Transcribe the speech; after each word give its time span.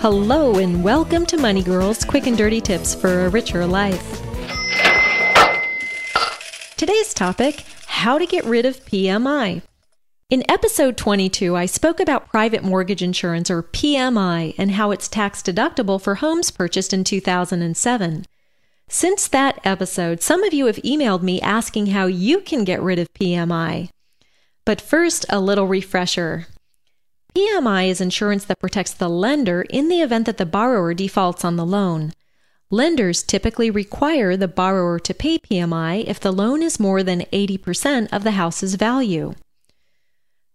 Hello, 0.00 0.58
and 0.58 0.82
welcome 0.82 1.26
to 1.26 1.36
Money 1.36 1.62
Girls 1.62 2.04
Quick 2.04 2.26
and 2.26 2.38
Dirty 2.38 2.60
Tips 2.60 2.94
for 2.94 3.26
a 3.26 3.28
Richer 3.28 3.66
Life. 3.66 4.22
Today's 6.76 7.12
topic 7.12 7.64
How 7.86 8.16
to 8.18 8.24
Get 8.24 8.44
Rid 8.44 8.64
of 8.64 8.84
PMI. 8.86 9.62
In 10.30 10.48
episode 10.48 10.96
22, 10.96 11.56
I 11.56 11.66
spoke 11.66 12.00
about 12.00 12.28
private 12.28 12.62
mortgage 12.62 13.02
insurance, 13.02 13.50
or 13.50 13.62
PMI, 13.62 14.54
and 14.56 14.72
how 14.72 14.90
it's 14.90 15.08
tax 15.08 15.42
deductible 15.42 16.00
for 16.00 16.16
homes 16.16 16.50
purchased 16.50 16.92
in 16.92 17.02
2007. 17.02 18.24
Since 18.88 19.28
that 19.28 19.58
episode, 19.64 20.22
some 20.22 20.44
of 20.44 20.54
you 20.54 20.66
have 20.66 20.76
emailed 20.76 21.22
me 21.22 21.40
asking 21.40 21.86
how 21.86 22.06
you 22.06 22.40
can 22.40 22.64
get 22.64 22.80
rid 22.80 22.98
of 22.98 23.12
PMI. 23.14 23.88
But 24.64 24.80
first, 24.80 25.26
a 25.28 25.40
little 25.40 25.66
refresher. 25.66 26.46
PMI 27.38 27.86
is 27.86 28.00
insurance 28.00 28.44
that 28.46 28.58
protects 28.58 28.92
the 28.92 29.08
lender 29.08 29.62
in 29.70 29.86
the 29.86 30.00
event 30.00 30.26
that 30.26 30.38
the 30.38 30.44
borrower 30.44 30.92
defaults 30.92 31.44
on 31.44 31.54
the 31.54 31.64
loan. 31.64 32.12
Lenders 32.68 33.22
typically 33.22 33.70
require 33.70 34.36
the 34.36 34.48
borrower 34.48 34.98
to 34.98 35.14
pay 35.14 35.38
PMI 35.38 36.04
if 36.08 36.18
the 36.18 36.32
loan 36.32 36.64
is 36.64 36.80
more 36.80 37.04
than 37.04 37.20
80% 37.32 38.08
of 38.10 38.24
the 38.24 38.32
house's 38.32 38.74
value. 38.74 39.34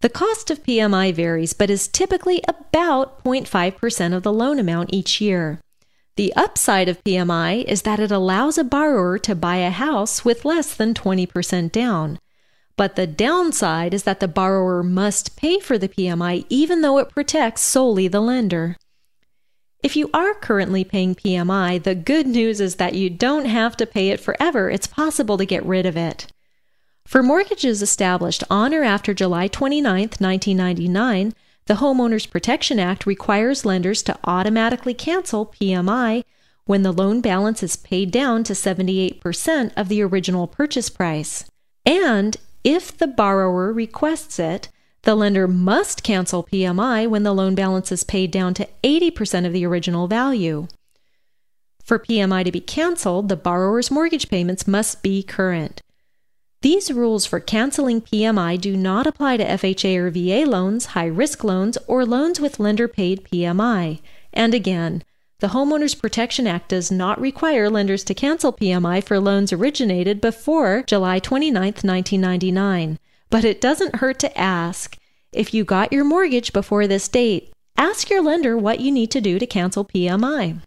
The 0.00 0.08
cost 0.08 0.50
of 0.50 0.62
PMI 0.62 1.12
varies, 1.12 1.52
but 1.52 1.68
is 1.68 1.86
typically 1.86 2.40
about 2.48 3.22
0.5% 3.24 4.16
of 4.16 4.22
the 4.22 4.32
loan 4.32 4.58
amount 4.58 4.94
each 4.94 5.20
year. 5.20 5.60
The 6.16 6.32
upside 6.34 6.88
of 6.88 7.04
PMI 7.04 7.62
is 7.64 7.82
that 7.82 8.00
it 8.00 8.10
allows 8.10 8.56
a 8.56 8.64
borrower 8.64 9.18
to 9.18 9.34
buy 9.34 9.56
a 9.56 9.68
house 9.68 10.24
with 10.24 10.46
less 10.46 10.74
than 10.74 10.94
20% 10.94 11.72
down. 11.72 12.18
But 12.80 12.96
the 12.96 13.06
downside 13.06 13.92
is 13.92 14.04
that 14.04 14.20
the 14.20 14.26
borrower 14.26 14.82
must 14.82 15.36
pay 15.36 15.60
for 15.60 15.76
the 15.76 15.86
PMI 15.86 16.46
even 16.48 16.80
though 16.80 16.96
it 16.96 17.10
protects 17.10 17.60
solely 17.60 18.08
the 18.08 18.22
lender. 18.22 18.78
If 19.82 19.96
you 19.96 20.08
are 20.14 20.32
currently 20.32 20.82
paying 20.84 21.14
PMI, 21.14 21.82
the 21.82 21.94
good 21.94 22.26
news 22.26 22.58
is 22.58 22.76
that 22.76 22.94
you 22.94 23.10
don't 23.10 23.44
have 23.44 23.76
to 23.76 23.86
pay 23.86 24.08
it 24.08 24.18
forever. 24.18 24.70
It's 24.70 24.86
possible 24.86 25.36
to 25.36 25.44
get 25.44 25.62
rid 25.66 25.84
of 25.84 25.94
it. 25.94 26.28
For 27.04 27.22
mortgages 27.22 27.82
established 27.82 28.44
on 28.48 28.72
or 28.72 28.82
after 28.82 29.12
July 29.12 29.46
29, 29.46 30.00
1999, 30.18 31.34
the 31.66 31.74
Homeowners 31.74 32.30
Protection 32.30 32.80
Act 32.80 33.04
requires 33.04 33.66
lenders 33.66 34.02
to 34.04 34.18
automatically 34.24 34.94
cancel 34.94 35.44
PMI 35.44 36.24
when 36.64 36.82
the 36.82 36.92
loan 36.92 37.20
balance 37.20 37.62
is 37.62 37.76
paid 37.76 38.10
down 38.10 38.42
to 38.44 38.54
78% 38.54 39.72
of 39.76 39.88
the 39.88 40.00
original 40.00 40.46
purchase 40.46 40.88
price. 40.88 41.44
And 41.84 42.38
if 42.64 42.96
the 42.96 43.06
borrower 43.06 43.72
requests 43.72 44.38
it, 44.38 44.68
the 45.02 45.14
lender 45.14 45.48
must 45.48 46.02
cancel 46.02 46.44
PMI 46.44 47.08
when 47.08 47.22
the 47.22 47.32
loan 47.32 47.54
balance 47.54 47.90
is 47.90 48.04
paid 48.04 48.30
down 48.30 48.54
to 48.54 48.68
80% 48.82 49.46
of 49.46 49.52
the 49.52 49.64
original 49.64 50.08
value. 50.08 50.68
For 51.82 51.98
PMI 51.98 52.44
to 52.44 52.52
be 52.52 52.60
canceled, 52.60 53.28
the 53.28 53.36
borrower's 53.36 53.90
mortgage 53.90 54.28
payments 54.28 54.68
must 54.68 55.02
be 55.02 55.22
current. 55.22 55.82
These 56.62 56.92
rules 56.92 57.24
for 57.24 57.40
canceling 57.40 58.02
PMI 58.02 58.60
do 58.60 58.76
not 58.76 59.06
apply 59.06 59.38
to 59.38 59.44
FHA 59.44 59.96
or 59.96 60.10
VA 60.10 60.48
loans, 60.48 60.86
high 60.86 61.06
risk 61.06 61.42
loans, 61.42 61.78
or 61.86 62.04
loans 62.04 62.38
with 62.38 62.60
lender 62.60 62.86
paid 62.86 63.24
PMI. 63.24 64.00
And 64.34 64.52
again, 64.52 65.02
the 65.40 65.48
Homeowners 65.48 65.98
Protection 65.98 66.46
Act 66.46 66.68
does 66.68 66.90
not 66.90 67.18
require 67.18 67.70
lenders 67.70 68.04
to 68.04 68.14
cancel 68.14 68.52
PMI 68.52 69.02
for 69.02 69.18
loans 69.18 69.54
originated 69.54 70.20
before 70.20 70.84
July 70.86 71.18
29, 71.18 71.62
1999. 71.62 72.98
But 73.30 73.44
it 73.46 73.60
doesn't 73.60 73.96
hurt 73.96 74.18
to 74.18 74.38
ask. 74.38 74.98
If 75.32 75.54
you 75.54 75.64
got 75.64 75.92
your 75.92 76.04
mortgage 76.04 76.52
before 76.52 76.86
this 76.86 77.08
date, 77.08 77.52
ask 77.78 78.10
your 78.10 78.22
lender 78.22 78.58
what 78.58 78.80
you 78.80 78.92
need 78.92 79.10
to 79.12 79.20
do 79.22 79.38
to 79.38 79.46
cancel 79.46 79.84
PMI. 79.84 80.60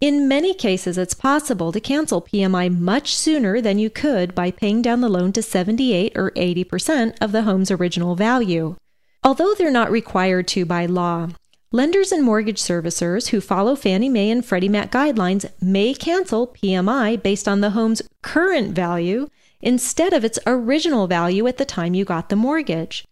In 0.00 0.28
many 0.28 0.54
cases, 0.54 0.96
it's 0.96 1.12
possible 1.12 1.72
to 1.72 1.80
cancel 1.80 2.22
PMI 2.22 2.74
much 2.78 3.14
sooner 3.14 3.60
than 3.60 3.80
you 3.80 3.90
could 3.90 4.34
by 4.34 4.52
paying 4.52 4.80
down 4.80 5.00
the 5.00 5.08
loan 5.08 5.32
to 5.32 5.42
78 5.42 6.12
or 6.16 6.30
80% 6.30 7.16
of 7.20 7.32
the 7.32 7.42
home's 7.42 7.70
original 7.70 8.14
value. 8.14 8.76
Although 9.24 9.54
they're 9.54 9.70
not 9.70 9.90
required 9.90 10.46
to 10.48 10.64
by 10.64 10.86
law, 10.86 11.30
lenders 11.72 12.10
and 12.10 12.24
mortgage 12.24 12.60
servicers 12.60 13.28
who 13.28 13.40
follow 13.40 13.76
Fannie 13.76 14.08
Mae 14.08 14.30
and 14.30 14.44
Freddie 14.44 14.68
Mac 14.68 14.90
guidelines 14.90 15.48
may 15.60 15.94
cancel 15.94 16.48
PMI 16.48 17.22
based 17.22 17.46
on 17.46 17.60
the 17.60 17.70
home's 17.70 18.02
current 18.22 18.74
value 18.74 19.28
instead 19.60 20.12
of 20.12 20.24
its 20.24 20.38
original 20.46 21.06
value 21.06 21.46
at 21.46 21.58
the 21.58 21.64
time 21.64 21.94
you 21.94 22.04
got 22.04 22.28
the 22.28 22.36
mortgage. 22.36 23.04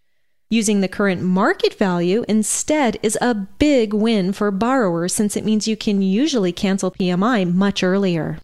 Using 0.50 0.80
the 0.80 0.88
current 0.88 1.22
market 1.22 1.74
value 1.74 2.24
instead 2.26 2.98
is 3.02 3.18
a 3.20 3.34
big 3.34 3.92
win 3.92 4.32
for 4.32 4.50
borrowers 4.50 5.14
since 5.14 5.36
it 5.36 5.44
means 5.44 5.68
you 5.68 5.76
can 5.76 6.02
usually 6.02 6.52
cancel 6.52 6.90
PMI 6.90 7.52
much 7.52 7.82
earlier. 7.84 8.38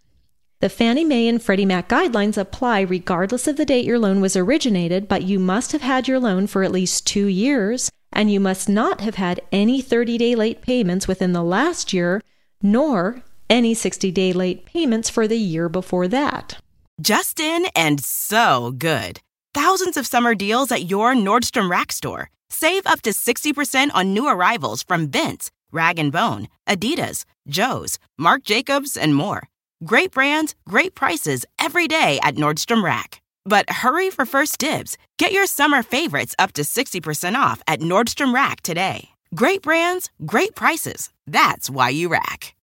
The 0.61 0.69
Fannie 0.69 1.05
Mae 1.05 1.29
and 1.29 1.43
Freddie 1.43 1.67
Mac 1.67 1.89
guidelines 1.89 2.39
apply 2.39 2.83
regardless 2.83 3.49
of 3.49 3.57
the 3.57 3.65
date 3.65 3.85
your 3.85 3.99
loan 3.99 4.21
was 4.21 4.37
originated, 4.37 5.09
but 5.09 5.23
you 5.23 5.41
must 5.41 5.73
have 5.73 5.83
had 5.83 6.07
your 6.07 6.21
loan 6.21 6.47
for 6.47 6.63
at 6.63 6.73
least 6.73 7.07
two 7.07 7.27
years, 7.27 7.91
and 8.15 8.31
you 8.31 8.41
must 8.41 8.69
not 8.69 9.01
have 9.01 9.17
had 9.17 9.41
any 9.53 9.83
30 9.83 10.17
day 10.17 10.35
late 10.35 10.63
payments 10.63 11.07
within 11.07 11.33
the 11.33 11.43
last 11.43 11.93
year, 11.93 12.23
nor 12.63 13.23
any 13.51 13.75
60 13.75 14.11
day 14.11 14.33
late 14.33 14.65
payments 14.65 15.11
for 15.11 15.29
the 15.29 15.37
year 15.37 15.69
before 15.69 16.09
that. 16.09 16.57
Justin 17.01 17.67
and 17.75 18.01
so 18.01 18.73
good. 18.79 19.21
Thousands 19.53 19.97
of 19.97 20.07
summer 20.07 20.35
deals 20.35 20.71
at 20.71 20.89
your 20.91 21.15
Nordstrom 21.15 21.71
Rack 21.71 21.93
store. 21.93 22.31
Save 22.51 22.87
up 22.87 23.03
to 23.03 23.11
60% 23.11 23.91
on 23.95 24.15
new 24.15 24.29
arrivals 24.29 24.83
from 24.83 25.11
Vince, 25.11 25.51
Rag 25.73 25.97
& 26.11 26.13
Bone, 26.13 26.49
Adidas, 26.69 27.25
Joe's, 27.49 27.99
Marc 28.17 28.45
Jacobs, 28.45 28.97
and 28.97 29.15
more. 29.15 29.49
Great 29.85 30.13
brands, 30.13 30.55
great 30.69 30.95
prices 30.95 31.45
every 31.59 31.89
day 31.89 32.21
at 32.23 32.37
Nordstrom 32.37 32.85
Rack. 32.85 33.21
But 33.45 33.69
hurry 33.69 34.11
for 34.11 34.25
first 34.27 34.59
dibs. 34.59 34.97
Get 35.19 35.33
your 35.33 35.47
summer 35.47 35.83
favorites 35.83 36.35
up 36.39 36.53
to 36.55 36.63
60% 36.63 37.35
off 37.35 37.63
at 37.69 37.81
Nordstrom 37.81 38.35
Rack 38.35 38.63
today. 38.63 39.11
Great 39.35 39.63
brands, 39.63 40.11
great 40.25 40.55
prices. 40.55 41.11
That's 41.27 41.69
why 41.69 41.89
you 41.91 42.09
rack. 42.09 42.55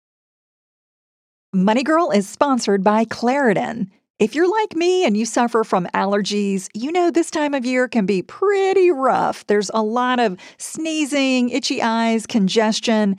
Money 1.53 1.83
Girl 1.83 2.11
is 2.11 2.29
sponsored 2.29 2.85
by 2.85 3.05
Claritin. 3.05 3.89
If 4.21 4.35
you're 4.35 4.51
like 4.51 4.77
me 4.77 5.05
and 5.05 5.17
you 5.17 5.25
suffer 5.25 5.65
from 5.65 5.87
allergies, 5.95 6.69
you 6.75 6.93
know 6.93 7.11
this 7.11 7.31
time 7.31 7.55
of 7.55 7.65
year 7.65 7.89
can 7.89 8.07
be 8.07 8.23
pretty 8.23 8.91
rough. 8.91 9.47
There's 9.47 9.71
a 9.73 9.83
lot 9.83 10.21
of 10.21 10.39
sneezing, 10.59 11.49
itchy 11.49 11.83
eyes, 11.83 12.27
congestion, 12.27 13.19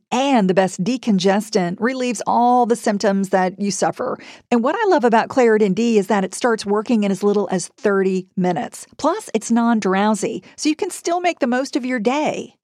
And 0.11 0.49
the 0.49 0.53
best 0.53 0.83
decongestant 0.83 1.77
relieves 1.79 2.21
all 2.27 2.65
the 2.65 2.75
symptoms 2.75 3.29
that 3.29 3.59
you 3.59 3.71
suffer. 3.71 4.17
And 4.49 4.63
what 4.63 4.75
I 4.75 4.85
love 4.89 5.03
about 5.03 5.29
Claritin 5.29 5.73
D 5.73 5.97
is 5.97 6.07
that 6.07 6.23
it 6.23 6.33
starts 6.33 6.65
working 6.65 7.03
in 7.03 7.11
as 7.11 7.23
little 7.23 7.47
as 7.51 7.69
30 7.77 8.27
minutes. 8.35 8.85
Plus, 8.97 9.29
it's 9.33 9.51
non 9.51 9.79
drowsy, 9.79 10.43
so 10.57 10.69
you 10.69 10.75
can 10.75 10.89
still 10.89 11.21
make 11.21 11.39
the 11.39 11.47
most 11.47 11.75
of 11.75 11.85
your 11.85 11.99
day. 11.99 12.55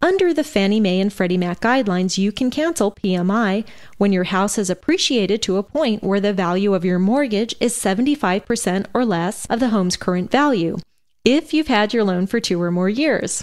Under 0.00 0.32
the 0.32 0.44
Fannie 0.44 0.78
Mae 0.78 1.00
and 1.00 1.12
Freddie 1.12 1.36
Mac 1.36 1.58
guidelines, 1.58 2.18
you 2.18 2.30
can 2.30 2.50
cancel 2.50 2.92
PMI 2.92 3.64
when 3.96 4.12
your 4.12 4.24
house 4.24 4.54
has 4.54 4.70
appreciated 4.70 5.42
to 5.42 5.56
a 5.56 5.64
point 5.64 6.04
where 6.04 6.20
the 6.20 6.32
value 6.32 6.72
of 6.72 6.84
your 6.84 7.00
mortgage 7.00 7.56
is 7.58 7.74
75% 7.76 8.86
or 8.94 9.04
less 9.04 9.44
of 9.46 9.58
the 9.58 9.70
home's 9.70 9.96
current 9.96 10.30
value, 10.30 10.78
if 11.24 11.52
you've 11.52 11.66
had 11.66 11.92
your 11.92 12.04
loan 12.04 12.28
for 12.28 12.38
two 12.38 12.62
or 12.62 12.70
more 12.70 12.88
years. 12.88 13.42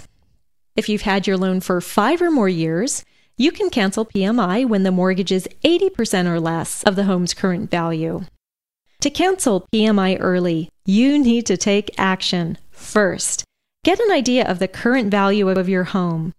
If 0.76 0.88
you've 0.88 1.02
had 1.02 1.26
your 1.26 1.36
loan 1.36 1.60
for 1.60 1.82
five 1.82 2.22
or 2.22 2.30
more 2.30 2.48
years, 2.48 3.04
you 3.36 3.52
can 3.52 3.68
cancel 3.68 4.06
PMI 4.06 4.66
when 4.66 4.82
the 4.82 4.90
mortgage 4.90 5.32
is 5.32 5.46
80% 5.62 6.26
or 6.26 6.40
less 6.40 6.82
of 6.84 6.96
the 6.96 7.04
home's 7.04 7.34
current 7.34 7.70
value. 7.70 8.24
To 9.00 9.10
cancel 9.10 9.68
PMI 9.74 10.16
early, 10.20 10.70
you 10.86 11.18
need 11.18 11.44
to 11.46 11.58
take 11.58 11.94
action 11.98 12.56
first. 12.70 13.44
Get 13.84 14.00
an 14.00 14.10
idea 14.10 14.44
of 14.44 14.58
the 14.58 14.66
current 14.66 15.12
value 15.12 15.48
of 15.48 15.68
your 15.68 15.84
home. 15.84 16.32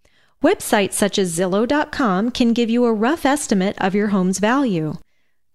Websites 0.44 0.94
such 0.94 1.18
as 1.18 1.38
Zillow.com 1.38 2.30
can 2.32 2.54
give 2.54 2.70
you 2.70 2.86
a 2.86 2.94
rough 2.94 3.26
estimate 3.26 3.76
of 3.80 3.96
your 3.96 4.10
home's 4.10 4.38
value. 4.38 4.94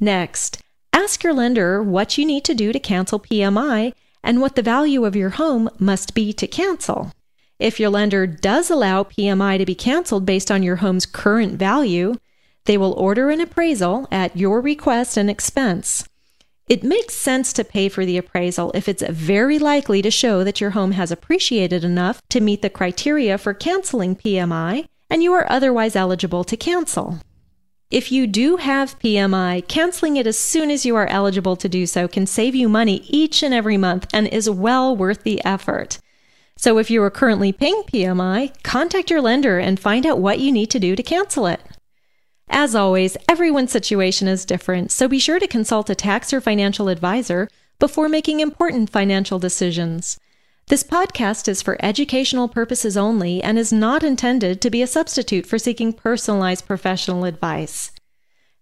Next, 0.00 0.60
ask 0.92 1.22
your 1.22 1.32
lender 1.32 1.80
what 1.80 2.18
you 2.18 2.26
need 2.26 2.44
to 2.44 2.54
do 2.54 2.72
to 2.72 2.80
cancel 2.80 3.20
PMI 3.20 3.92
and 4.24 4.40
what 4.40 4.56
the 4.56 4.62
value 4.62 5.04
of 5.04 5.14
your 5.14 5.30
home 5.30 5.70
must 5.78 6.14
be 6.14 6.32
to 6.32 6.48
cancel. 6.48 7.12
If 7.60 7.78
your 7.78 7.90
lender 7.90 8.26
does 8.26 8.70
allow 8.70 9.04
PMI 9.04 9.58
to 9.58 9.64
be 9.64 9.76
canceled 9.76 10.26
based 10.26 10.50
on 10.50 10.64
your 10.64 10.76
home's 10.76 11.06
current 11.06 11.58
value, 11.60 12.16
they 12.64 12.76
will 12.76 12.92
order 12.94 13.30
an 13.30 13.40
appraisal 13.40 14.08
at 14.10 14.36
your 14.36 14.60
request 14.60 15.16
and 15.16 15.30
expense. 15.30 16.08
It 16.68 16.84
makes 16.84 17.14
sense 17.14 17.52
to 17.54 17.64
pay 17.64 17.88
for 17.88 18.06
the 18.06 18.16
appraisal 18.16 18.70
if 18.74 18.88
it's 18.88 19.02
very 19.02 19.58
likely 19.58 20.00
to 20.02 20.10
show 20.10 20.44
that 20.44 20.60
your 20.60 20.70
home 20.70 20.92
has 20.92 21.10
appreciated 21.10 21.84
enough 21.84 22.22
to 22.30 22.40
meet 22.40 22.62
the 22.62 22.70
criteria 22.70 23.36
for 23.36 23.52
canceling 23.52 24.14
PMI 24.16 24.86
and 25.10 25.22
you 25.22 25.32
are 25.32 25.50
otherwise 25.50 25.96
eligible 25.96 26.44
to 26.44 26.56
cancel. 26.56 27.18
If 27.90 28.10
you 28.10 28.26
do 28.26 28.56
have 28.56 28.98
PMI, 29.00 29.68
canceling 29.68 30.16
it 30.16 30.26
as 30.26 30.38
soon 30.38 30.70
as 30.70 30.86
you 30.86 30.96
are 30.96 31.06
eligible 31.08 31.56
to 31.56 31.68
do 31.68 31.84
so 31.84 32.08
can 32.08 32.26
save 32.26 32.54
you 32.54 32.68
money 32.68 33.04
each 33.06 33.42
and 33.42 33.52
every 33.52 33.76
month 33.76 34.06
and 34.14 34.26
is 34.28 34.48
well 34.48 34.96
worth 34.96 35.24
the 35.24 35.44
effort. 35.44 35.98
So 36.56 36.78
if 36.78 36.90
you 36.90 37.02
are 37.02 37.10
currently 37.10 37.52
paying 37.52 37.82
PMI, 37.82 38.62
contact 38.62 39.10
your 39.10 39.20
lender 39.20 39.58
and 39.58 39.78
find 39.78 40.06
out 40.06 40.20
what 40.20 40.38
you 40.38 40.52
need 40.52 40.70
to 40.70 40.80
do 40.80 40.96
to 40.96 41.02
cancel 41.02 41.46
it. 41.46 41.60
As 42.48 42.74
always, 42.74 43.16
everyone's 43.28 43.72
situation 43.72 44.28
is 44.28 44.44
different, 44.44 44.90
so 44.92 45.08
be 45.08 45.18
sure 45.18 45.38
to 45.38 45.46
consult 45.46 45.90
a 45.90 45.94
tax 45.94 46.32
or 46.32 46.40
financial 46.40 46.88
advisor 46.88 47.48
before 47.78 48.08
making 48.08 48.40
important 48.40 48.90
financial 48.90 49.38
decisions. 49.38 50.18
This 50.68 50.84
podcast 50.84 51.48
is 51.48 51.60
for 51.60 51.76
educational 51.84 52.48
purposes 52.48 52.96
only 52.96 53.42
and 53.42 53.58
is 53.58 53.72
not 53.72 54.02
intended 54.02 54.60
to 54.60 54.70
be 54.70 54.80
a 54.80 54.86
substitute 54.86 55.44
for 55.46 55.58
seeking 55.58 55.92
personalized 55.92 56.66
professional 56.66 57.24
advice. 57.24 57.90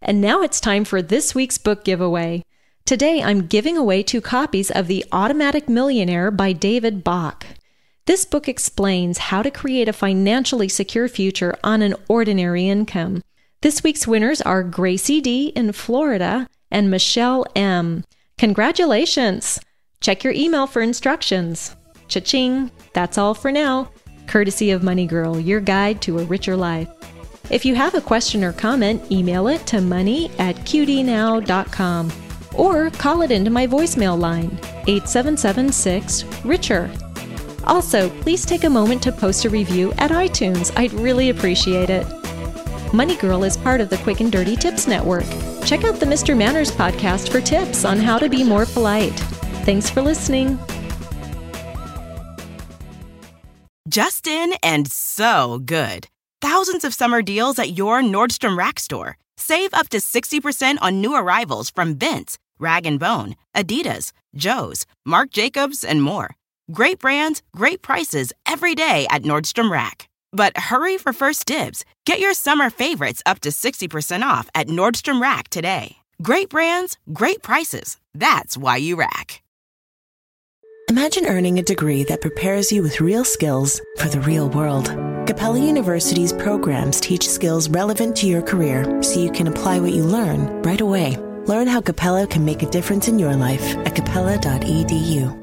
And 0.01 0.21
now 0.21 0.41
it's 0.43 0.61
time 0.61 0.85
for 0.85 1.03
this 1.03 1.35
week's 1.35 1.59
book 1.59 1.85
giveaway. 1.85 2.43
Today 2.87 3.23
I'm 3.23 3.47
giving 3.47 3.77
away 3.77 4.03
two 4.03 4.21
copies 4.21 4.71
of 4.71 4.87
The 4.87 5.05
Automatic 5.13 5.69
Millionaire 5.69 6.31
by 6.31 6.53
David 6.53 7.05
Bach. 7.05 7.47
This 8.07 8.25
book 8.25 8.49
explains 8.49 9.19
how 9.19 9.43
to 9.43 9.51
create 9.51 9.89
a 9.89 9.93
financially 9.93 10.69
secure 10.69 11.07
future 11.07 11.55
on 11.63 11.83
an 11.83 11.95
ordinary 12.09 12.69
income. 12.69 13.23
This 13.63 13.83
week's 13.83 14.07
winners 14.07 14.41
are 14.41 14.63
Gracie 14.63 15.21
D 15.21 15.49
in 15.49 15.73
Florida 15.73 16.49
and 16.71 16.91
Michelle 16.91 17.45
M. 17.55 18.05
Congratulations! 18.39 19.61
Check 20.01 20.25
your 20.25 20.33
email 20.33 20.67
for 20.67 20.81
instructions. 20.81 21.77
Cha-ching! 22.09 22.71
That's 22.95 23.19
all 23.19 23.35
for 23.35 23.53
now. 23.53 23.91
Courtesy 24.27 24.71
of 24.71 24.83
Money 24.83 25.07
Girl, 25.07 25.39
your 25.39 25.61
guide 25.61 26.01
to 26.03 26.21
a 26.21 26.25
richer 26.25 26.57
life. 26.57 26.89
If 27.51 27.67
you 27.67 27.75
have 27.75 27.95
a 27.95 28.01
question 28.01 28.43
or 28.45 28.55
comment, 28.55 29.13
email 29.13 29.47
it 29.49 29.67
to 29.67 29.83
money 29.83 30.31
at 30.39 30.57
qdnow.com 30.57 32.13
or 32.55 32.89
call 32.89 33.21
it 33.21 33.31
into 33.31 33.51
my 33.51 33.67
voicemail 33.67 34.19
line, 34.19 34.59
8776 34.87 36.25
Richer. 36.47 36.91
Also, 37.65 38.09
please 38.23 38.47
take 38.47 38.65
a 38.65 38.71
moment 38.71 39.03
to 39.03 39.13
post 39.13 39.45
a 39.45 39.51
review 39.51 39.93
at 39.99 40.13
iTunes. 40.13 40.73
I'd 40.79 40.95
really 40.95 41.29
appreciate 41.29 41.91
it. 41.91 42.07
Money 42.93 43.15
Girl 43.17 43.45
is 43.45 43.57
part 43.57 43.81
of 43.81 43.89
the 43.89 43.97
Quick 43.99 44.19
and 44.19 44.33
Dirty 44.33 44.57
Tips 44.57 44.89
Network. 44.89 45.27
Check 45.65 45.85
out 45.85 46.01
the 46.01 46.07
Mr. 46.07 46.37
Manners 46.37 46.73
podcast 46.73 47.31
for 47.31 47.41
tips 47.41 47.85
on 47.85 47.99
how 47.99 48.19
to 48.19 48.29
be 48.29 48.43
more 48.43 48.67
polite. 48.67 49.13
Thanks 49.65 49.89
for 49.89 50.03
listening. 50.03 50.59
Just 53.89 54.27
in 54.27 54.55
and 54.63 54.91
so 54.91 55.61
good. 55.65 56.09
Thousands 56.41 56.85
of 56.85 56.93
summer 56.93 57.23
deals 57.23 57.61
at 57.61 57.79
your 57.79 58.03
Nordstrom 58.03 58.59
Rack 58.59 58.81
store. 58.81 59.17
Save 59.37 59.73
up 59.73 59.89
to 59.91 59.99
60% 59.99 60.79
on 60.81 61.01
new 61.01 61.15
arrivals 61.15 61.71
from 61.71 61.97
Vince, 61.97 62.39
Rag 62.59 62.99
& 62.99 63.01
Bone, 63.01 63.37
Adidas, 63.55 64.11
Joe's, 64.35 64.85
Marc 65.07 65.31
Jacobs, 65.31 65.85
and 65.85 66.03
more. 66.03 66.35
Great 66.73 66.99
brands, 66.99 67.41
great 67.55 67.83
prices 67.83 68.33
every 68.47 68.75
day 68.75 69.07
at 69.11 69.23
Nordstrom 69.23 69.71
Rack. 69.71 70.10
But 70.33 70.57
hurry 70.57 70.97
for 70.99 71.13
first 71.13 71.47
dibs. 71.47 71.85
Get 72.07 72.21
your 72.21 72.35
summer 72.35 72.71
favorites 72.71 73.23
up 73.27 73.41
to 73.41 73.51
60% 73.51 74.23
off 74.23 74.49
at 74.55 74.69
Nordstrom 74.69 75.21
Rack 75.21 75.49
today. 75.49 75.97
Great 76.23 76.49
brands, 76.51 76.99
great 77.13 77.43
prices. 77.43 77.99
That's 78.15 78.57
why 78.57 78.77
you 78.77 78.97
rack. 78.97 79.43
Imagine 80.89 81.27
earning 81.27 81.59
a 81.59 81.63
degree 81.63 82.03
that 82.05 82.21
prepares 82.21 82.73
you 82.73 82.83
with 82.83 83.01
real 83.01 83.25
skills 83.25 83.81
for 83.99 84.09
the 84.09 84.21
real 84.21 84.49
world. 84.51 84.87
Capella 85.27 85.61
University's 85.61 86.33
programs 86.33 87.01
teach 87.01 87.29
skills 87.29 87.69
relevant 87.69 88.17
to 88.17 88.27
your 88.27 88.43
career 88.43 89.01
so 89.01 89.21
you 89.21 89.31
can 89.31 89.47
apply 89.47 89.79
what 89.79 89.93
you 89.93 90.03
learn 90.03 90.63
right 90.63 90.81
away. 90.81 91.17
Learn 91.47 91.69
how 91.69 91.81
Capella 91.81 92.27
can 92.27 92.45
make 92.45 92.63
a 92.63 92.71
difference 92.71 93.07
in 93.07 93.19
your 93.19 93.37
life 93.37 93.77
at 93.87 93.95
capella.edu. 93.95 95.40